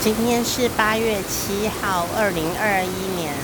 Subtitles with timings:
[0.00, 3.34] 今天是八月七号，二零二一年。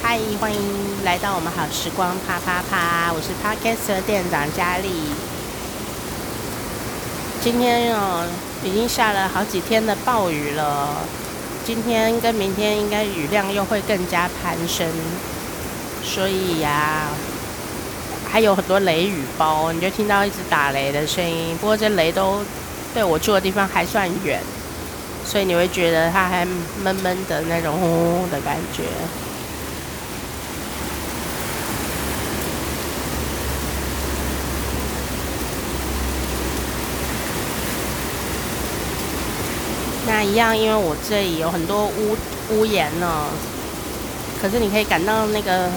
[0.00, 0.60] 嗨，欢迎
[1.04, 4.90] 来到我们好时光啪啪啪，我是 Podcast 店长佳丽。
[7.42, 8.24] 今天哦，
[8.62, 11.04] 已经下了好几天的暴雨了，
[11.66, 14.86] 今天跟明天应该雨量又会更加攀升，
[16.04, 17.08] 所以呀、
[18.30, 21.56] 还有很多雷雨包，你就听到一直打雷的声音。
[21.60, 22.40] 不过这雷都
[22.94, 24.40] 对我住的地方还算远。
[25.26, 26.46] 所以你会觉得它还
[26.82, 28.84] 闷闷的那种呼呼的感觉。
[40.06, 42.16] 那一样，因为我这里有很多屋
[42.50, 43.24] 屋檐呢，
[44.40, 45.68] 可是你可以感到那个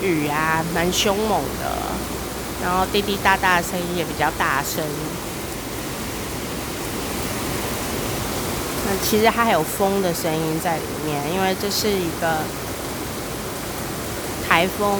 [0.00, 1.76] 雨啊，蛮凶猛的，
[2.62, 4.84] 然后滴滴答答的声音也比较大声。
[9.02, 12.38] 其实它还有风的声音在里面，因为这是一个
[14.48, 14.98] 台风，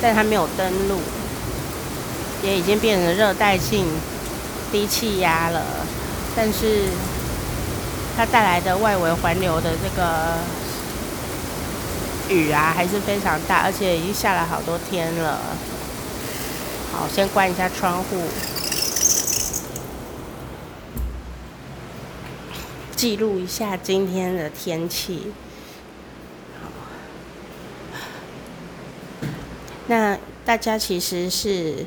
[0.00, 0.98] 但它没有登陆，
[2.42, 3.86] 也已经变成热带性
[4.72, 5.62] 低气压了。
[6.34, 6.88] 但是
[8.16, 10.38] 它带来的外围环流的这个
[12.28, 15.38] 雨啊，还是非常大，而且已经下了好多天了。
[16.92, 18.22] 好，先关一下窗户。
[23.02, 25.32] 记录一下今天的天气。
[29.88, 31.84] 那大家其实是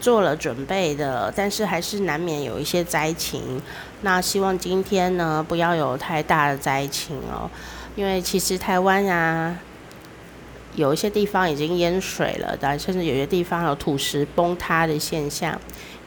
[0.00, 3.60] 做了准备的，但是还是难免有一些灾情。
[4.02, 7.50] 那希望今天呢，不要有太大的灾情哦，
[7.96, 9.58] 因为其实台湾啊，
[10.74, 15.58] 有一些地方已经淹水了，但甚至有些地方有土石崩塌的现象。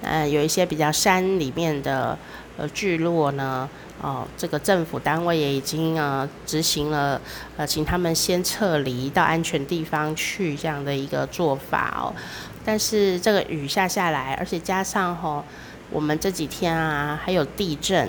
[0.02, 2.18] 呃，有一些比较山里面的。
[2.58, 3.70] 呃，聚落呢，
[4.02, 7.20] 哦，这个政府单位也已经呃执行了，
[7.58, 12.16] 呃，请他们先撤离到安全地方去这样的一个做法哦。
[12.64, 15.44] 但是这个雨下下来，而且加上吼、
[15.92, 18.08] 我们这几天啊还有地震，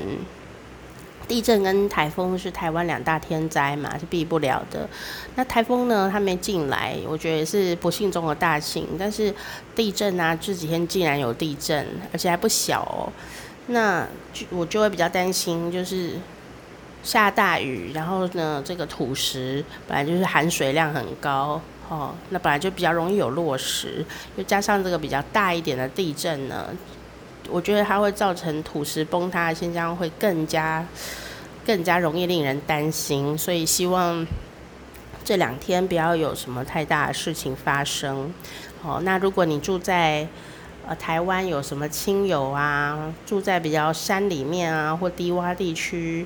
[1.28, 4.88] 地震跟台风是台湾两大天灾嘛，是避不了的。
[5.34, 8.86] 那台风呢，它没进来，我觉得也是不幸中的大幸。
[8.98, 9.34] 但是
[9.74, 13.12] 地震啊，这几天竟然有地震，而且还不小哦。
[13.66, 16.12] 那就我就会比较担心，就是
[17.02, 24.04] 下大雨，然后呢，这个土石本来就是含水量很高，哦，那本来就比较容易有落石，
[24.36, 26.68] 又加上这个比较大一点的地震呢，
[27.50, 30.84] 我觉得它会造成土石崩塌的现象会更加
[31.66, 34.26] 更加容易令人担心，所以希望
[35.24, 38.32] 这两天不要有什么太大的事情发生。
[38.82, 40.26] 哦，那如果你住在
[40.86, 46.24] 呃，台湾有什么亲友啊，住在比较山里面啊，或低洼地区，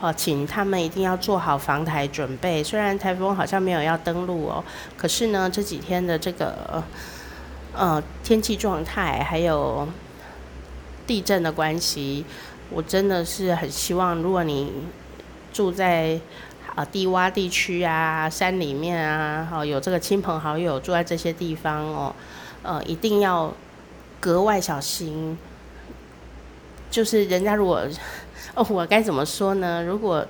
[0.00, 2.64] 哦，请他们一定要做好防台准备。
[2.64, 4.64] 虽然台风好像没有要登陆哦，
[4.96, 6.82] 可是呢，这几天的这个
[7.74, 9.86] 呃天气状态还有
[11.10, 12.24] 地震的关系，
[12.70, 14.70] 我真的是很希望，如果你
[15.52, 16.20] 住在
[16.76, 22.14] 啊低洼地区啊、山里面啊，好，有这个亲朋好友住在这些地方哦，
[22.62, 23.52] 呃，一定要。
[24.22, 25.38] 格外小心，
[26.90, 27.80] 就是人家如果
[28.54, 29.82] 哦，我该怎么说呢？
[29.82, 30.26] 如果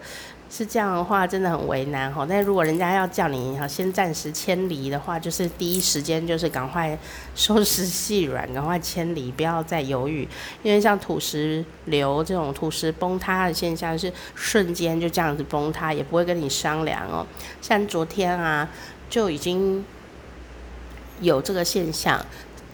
[0.51, 2.27] 是这样的话，真的很为难哈。
[2.29, 6.99] 但如果人家要叫你哈，先暂时迁离的话，就是第一时间就是赶快
[7.37, 10.29] 收拾细软，赶快迁离，不要再犹豫。
[10.65, 17.25] 因为像土石流这种土石崩塌的现象，是瞬间就这样子崩塌，也不会跟你商量哦。
[17.63, 18.69] 像昨天啊，
[19.09, 19.85] 就已经
[21.21, 22.21] 有这个现象。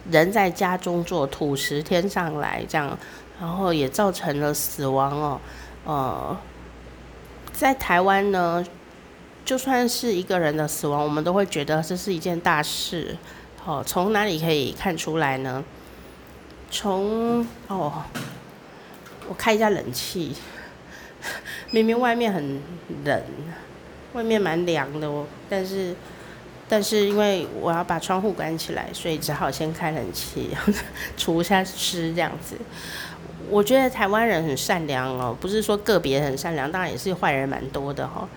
[0.09, 2.97] 人在家中坐，土石天上来，这样，
[3.39, 5.39] 然后也造成了死亡哦。
[5.83, 6.37] 呃，
[7.57, 8.63] 在台湾呢，
[9.43, 13.17] 就算是一个人的死亡，我们都会觉得这是一件大事。
[13.65, 15.63] 哦，从哪里可以看出来呢？
[16.69, 18.03] 从哦，
[19.27, 20.35] 我开一下冷气，
[21.71, 22.61] 明明外面很
[23.03, 23.21] 冷，
[24.13, 25.95] 外面蛮凉的哦，但是。
[26.69, 30.49] 但是因为我要把窗户关起来，所以只好先开冷气，
[31.15, 32.57] 除一下湿这样子。
[33.49, 38.27] 我觉得台湾人很善良哦，不是说个别很善良，当然也是坏人蛮多的哈。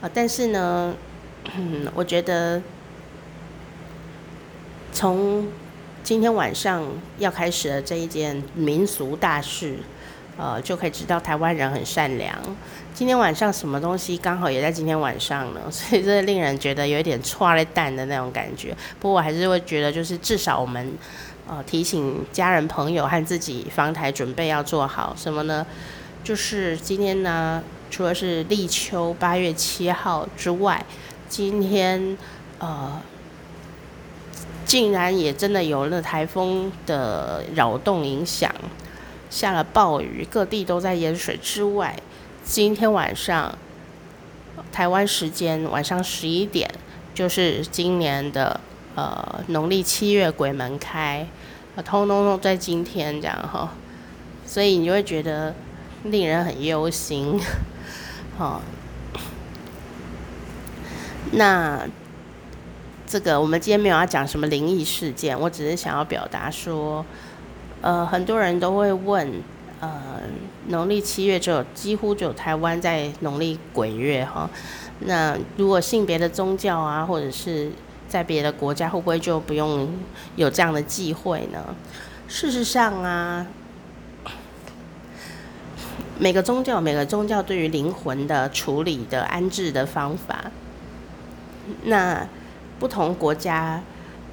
[0.00, 0.94] 啊，但是呢，
[1.56, 2.60] 嗯，我觉得
[4.92, 5.48] 从
[6.02, 6.84] 今天晚上
[7.18, 9.76] 要开始的这一件民俗大事。
[10.38, 12.38] 呃，就可以知道台湾人很善良。
[12.92, 15.60] 今天晚上什么东西刚好也在今天晚上呢？
[15.72, 18.76] 所以这令人觉得有一点剉咧等的那种感觉。
[19.00, 20.92] 不过我还是会觉得，就是至少我们
[21.48, 25.66] 呃提醒家人朋友和自己防台准备要做好什么呢？
[26.22, 30.84] 就是今天呢，除了是立秋八月七号之外，
[31.28, 32.16] 今天
[32.58, 33.00] 呃。
[34.66, 38.52] 竟然也真的有了台风的扰动影响，
[39.30, 41.96] 下了暴雨，各地都在淹水之外，
[42.42, 43.56] 今天晚上
[44.72, 46.68] 台湾时间晚上十一点，
[47.14, 48.60] 就是今年的
[48.96, 51.24] 呃农历七月鬼门开，
[51.84, 53.70] 通通都在今天这样哈，
[54.44, 55.54] 所以你就会觉得
[56.02, 57.38] 令人很忧心，
[58.36, 58.60] 好，
[61.30, 61.88] 那。
[63.08, 67.06] 这个我们今天没有要讲什么灵异事件，我只是想要表达说，
[67.80, 69.32] 呃，很多人都会问，
[69.78, 70.20] 呃，
[70.66, 74.50] 农历七月只有几乎只有台湾在农历鬼月哈，
[74.98, 77.70] 那如果性别的宗教啊，或者是
[78.08, 79.88] 在别的国家，会不会就不用
[80.36, 81.74] 有这样的忌讳呢？
[82.28, 83.46] 事实上啊，
[86.18, 90.50] 每个宗教每个宗教对于灵魂的处理的安置的方法，
[91.84, 92.26] 那。
[92.78, 93.82] 不同国家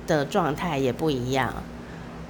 [0.05, 1.63] 的状态也不一样。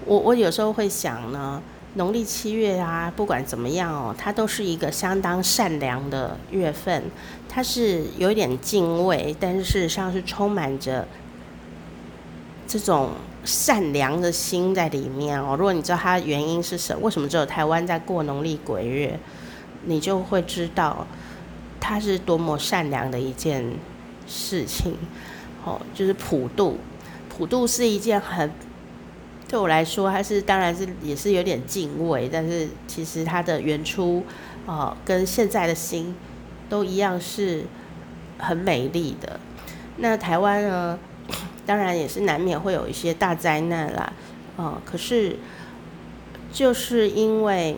[0.06, 1.60] 我我有时候会想呢，
[1.96, 7.06] 农历七月啊，不管怎么样哦，它都是一个相当善良的月份，
[7.50, 11.08] 它是有点敬畏，但是事实上是充满着
[12.68, 13.12] 这种
[13.44, 15.56] 善良的心在里面哦。
[15.58, 19.20] 如果你知道它原因是什么，为什么只有台湾在过农历鬼月，
[19.86, 21.06] 你就会知道
[21.80, 23.66] 它是多么善良的一件
[24.28, 24.96] 事情。
[25.66, 26.78] 哦，就是普渡，
[27.30, 28.52] 普渡是一件很
[29.48, 34.24] 对我来说，它是当然是也是有点敬畏，但是其实它的原初，
[34.66, 36.14] 哦，跟现在的心
[36.68, 37.64] 都一样是
[38.38, 39.40] 很美丽的。
[39.98, 41.00] 那台湾呢，
[41.66, 44.14] 当然也是难免会有一些大灾难啦，
[44.58, 45.38] 哦，可是
[46.52, 47.78] 就是因为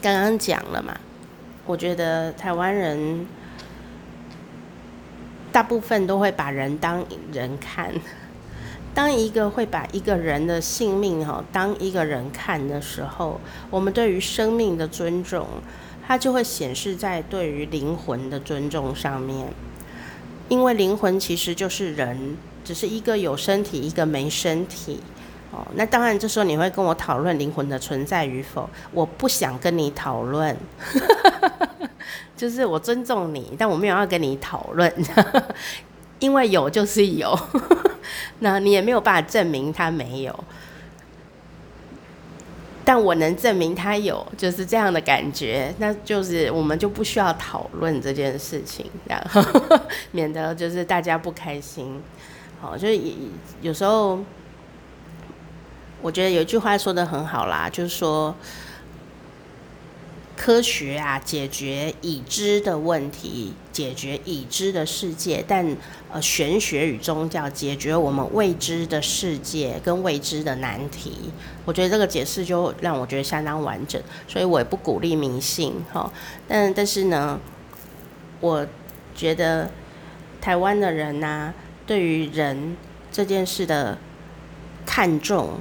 [0.00, 0.98] 刚刚讲了嘛，
[1.66, 3.26] 我觉得台湾人。
[5.50, 7.90] 大部分都会把人当人看，
[8.94, 15.46] 当一个会把一个人的性命哈当一个人看的时候，我们对于生命的尊重，
[16.06, 19.48] 它就会显示在对于灵魂的尊重上面。
[20.50, 22.36] 因为灵魂其实就是人，
[22.68, 25.00] 只是一个有身体，一个没身体。
[25.50, 30.54] 哦，那当然这时候你会跟我讨论灵魂的存在与否，我不想跟你讨论。
[32.36, 34.92] 就是我尊重你，但我没有要跟你讨论，
[36.20, 37.34] 因为有就是有，
[38.40, 40.44] 那你也没有办法证明他没有，
[42.84, 49.24] 但我能证明他有，就是这样的感觉，那就是我们就不需要讨论这件事情，这样
[50.10, 51.98] 免得就是大家不开心。
[52.60, 53.00] 好，就是
[53.60, 54.18] 有时候
[56.02, 58.34] 我觉得有一句话说的很好啦，就是说。
[60.40, 65.76] 科学啊，解决已知的问题，解决已知的世界，但
[66.12, 71.32] 呃，玄学与宗教解决我们未知的世界跟未知的难题。
[71.64, 76.08] 我觉得这个解释就让我觉得相当完整，所以我也不鼓励迷信哈。
[76.46, 77.40] 但但是呢，
[78.40, 78.64] 我
[79.16, 79.68] 觉得
[80.40, 81.52] 台湾的人呐、
[81.88, 82.76] 对于人
[83.10, 83.98] 这件事的
[84.86, 85.58] 看重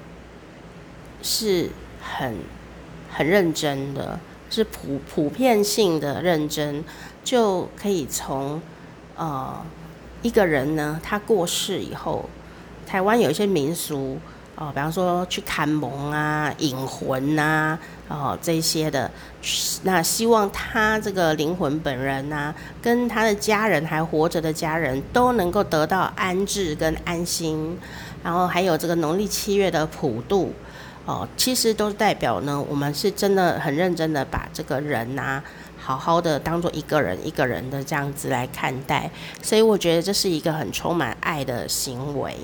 [1.24, 2.36] 是很
[3.10, 4.19] 很认真的。
[4.50, 6.81] 是普普遍性的认真，
[7.22, 8.62] 就可以从
[9.17, 9.62] 呃
[10.22, 12.29] 一个人呢，他过世以后，
[12.86, 14.17] 台湾有一些民俗
[14.60, 19.10] 哦、比方说去看墓啊、引魂呐、啊，哦、这些的，
[19.84, 27.78] 那希望他这个灵魂本人呐、啊，跟他的家人还活着的家人都能够得到安置跟安心，
[28.24, 30.52] 然后还有这个农历七月的普渡。
[31.06, 35.42] 哦，其实都代表呢，我们是真的很认真的把这个人呐、
[35.78, 39.10] 好好的当做一个人一个人的这样子来看待，
[39.42, 42.36] 所以我觉得这是一个很充满爱的行为。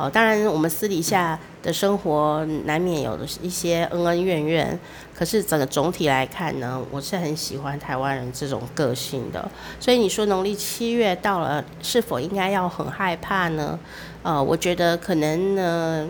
[0.00, 4.80] 哦，当然我们私底下的生活难免有的一些恩恩怨怨，
[5.14, 9.46] 可是整个总体来看呢，我是很喜欢台湾人这种个性的。
[9.78, 13.78] 所以你说农历七月到了，是否应该要很害怕呢？
[14.22, 16.08] 呃，我觉得可能呢。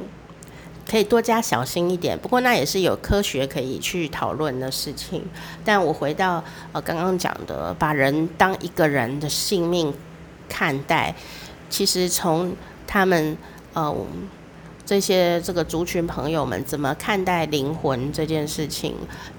[0.88, 5.22] 可以多加小心一点，不过那也是有科学可以去讨论的事情。
[5.64, 6.42] 但我回到
[6.72, 9.94] 呃刚刚讲的，把人当一个人的性命
[10.48, 11.14] 看待，
[11.68, 12.52] 其实从
[12.88, 13.36] 他们
[13.74, 13.96] 呃
[14.86, 18.94] 这些这个族群朋友们怎么看待灵魂这件事情，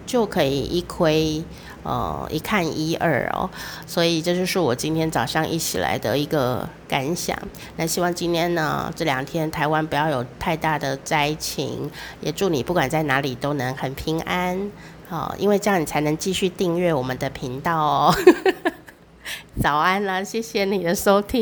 [0.05, 1.43] 就可以一窥
[1.83, 3.49] 呃一看一二哦。
[3.85, 7.37] 所以这就是我今天早上一起来的一个感想。
[7.75, 14.71] 那希望今天呢这两天台湾不要有太大的灾情，也祝你不管在哪里都能很平安。
[15.09, 18.15] 好，因为这样你才能继续订阅我们的频道哦。
[19.61, 21.39] 早安啦，谢谢你的收听。